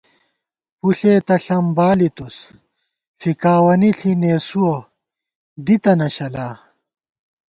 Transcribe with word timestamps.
پُݪےتہ 0.79 1.35
ݪم 1.45 1.65
بالِیتُوس، 1.75 2.37
فِکاوَنی 3.19 3.91
ݪِی 3.97 4.11
نېسُوَہ 4.21 4.75
دِتَنہ 5.65 6.07
شَلا 6.15 6.47